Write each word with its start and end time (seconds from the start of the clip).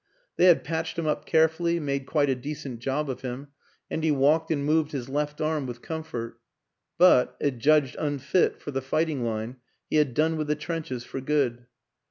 They 0.35 0.45
had 0.45 0.63
patched 0.63 0.97
him 0.97 1.05
up 1.05 1.27
carefully, 1.27 1.79
made 1.79 2.07
quite 2.07 2.27
a 2.27 2.33
decent 2.33 2.79
job 2.79 3.07
of 3.07 3.21
him, 3.21 3.49
and 3.87 4.03
he 4.03 4.09
walked 4.09 4.49
and 4.49 4.65
moved 4.65 4.93
his 4.93 5.09
left 5.09 5.39
arm 5.39 5.67
with 5.67 5.83
comfort; 5.83 6.39
but, 6.97 7.37
adjudged 7.39 7.95
unfit 7.99 8.59
for 8.59 8.71
the 8.71 8.81
fighting 8.81 9.23
line, 9.23 9.57
he 9.91 9.97
had 9.97 10.15
done 10.15 10.37
with 10.37 10.47
the 10.47 10.55
trenches 10.55 11.03
for 11.03 11.21
good. 11.21 11.67